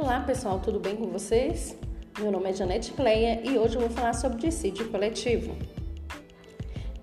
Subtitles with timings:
[0.00, 1.76] Olá pessoal, tudo bem com vocês?
[2.18, 5.54] Meu nome é Janete Cleia e hoje eu vou falar sobre dissídio coletivo.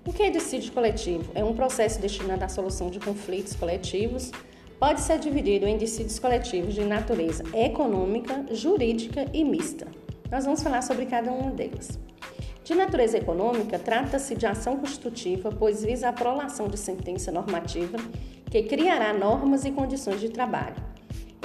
[0.03, 1.31] O que é dissídio coletivo?
[1.35, 4.31] É um processo destinado à solução de conflitos coletivos.
[4.79, 9.85] Pode ser dividido em dissídios coletivos de natureza econômica, jurídica e mista.
[10.31, 11.99] Nós vamos falar sobre cada uma delas.
[12.63, 17.99] De natureza econômica, trata-se de ação construtiva, pois visa a prolação de sentença normativa
[18.49, 20.86] que criará normas e condições de trabalho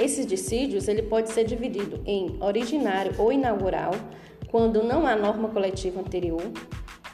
[0.03, 3.93] esses dissídios ele pode ser dividido em originário ou inaugural,
[4.51, 6.43] quando não há norma coletiva anterior,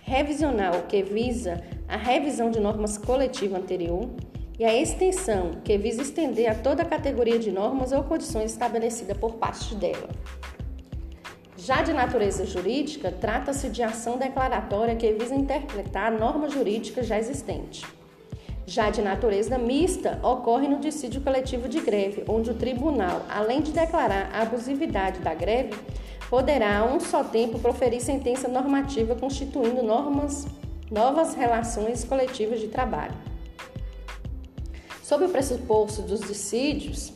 [0.03, 4.09] revisional, que visa a revisão de normas coletiva anterior,
[4.59, 9.15] e a extensão, que visa estender a toda a categoria de normas ou condições estabelecida
[9.15, 10.09] por parte dela.
[11.57, 17.19] Já de natureza jurídica, trata-se de ação declaratória que visa interpretar a norma jurídica já
[17.19, 17.87] existente.
[18.69, 23.73] Já de natureza mista, ocorre no dissídio coletivo de greve, onde o tribunal, além de
[23.73, 25.75] declarar a abusividade da greve,
[26.29, 30.47] poderá a um só tempo proferir sentença normativa constituindo normas,
[30.91, 33.15] novas relações coletivas de trabalho.
[35.03, 37.11] Sob o pressuposto dos dissídios,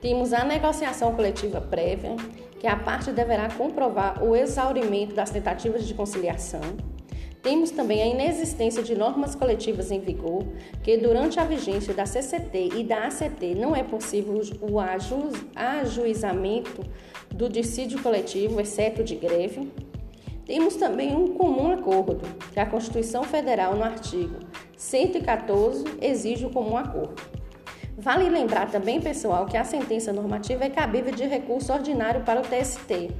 [0.00, 2.14] temos a negociação coletiva prévia,
[2.60, 6.60] que a parte deverá comprovar o exaurimento das tentativas de conciliação
[7.42, 10.44] temos também a inexistência de normas coletivas em vigor,
[10.82, 16.84] que durante a vigência da CCT e da ACT não é possível o aju ajuizamento
[17.30, 19.72] do dissídio coletivo, exceto de greve.
[20.44, 22.20] Temos também um comum acordo,
[22.52, 24.40] que a Constituição Federal, no artigo
[24.76, 27.22] 114, exige o comum acordo.
[27.96, 32.42] Vale lembrar também, pessoal, que a sentença normativa é cabível de recurso ordinário para o
[32.42, 33.10] TST.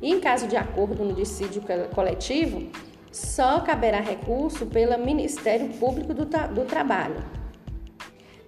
[0.00, 1.62] E em caso de acordo no dissídio
[1.94, 2.70] coletivo,
[3.16, 7.24] só caberá recurso pelo Ministério Público do, do Trabalho.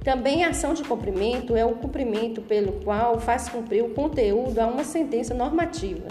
[0.04, 4.66] Também a ação de cumprimento é o cumprimento pelo qual faz cumprir o conteúdo a
[4.66, 6.06] uma sentença normativa,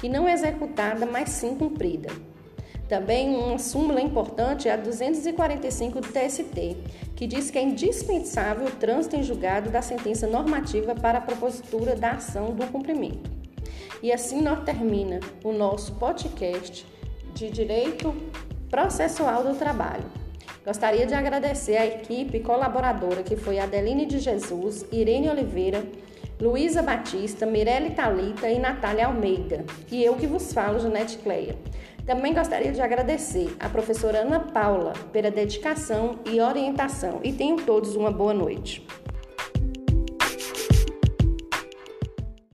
[0.00, 2.10] que não é executada, mas sim cumprida.
[2.88, 6.76] Também uma súmula importante é a 245 do TST,
[7.16, 11.96] que diz que é indispensável o trânsito em julgado da sentença normativa para a propositura
[11.96, 13.30] da ação do cumprimento.
[14.02, 16.86] E assim nós termina o nosso podcast
[17.34, 18.14] de Direito
[18.70, 20.04] Processual do Trabalho.
[20.64, 25.84] Gostaria de agradecer à equipe colaboradora que foi Adeline de Jesus, Irene Oliveira,
[26.40, 29.64] Luísa Batista, Mirelle Talita e Natália Almeida.
[29.90, 31.56] E eu que vos falo, Janete Cleia.
[32.06, 37.20] Também gostaria de agradecer à professora Ana Paula pela dedicação e orientação.
[37.24, 38.86] E tenham todos uma boa noite.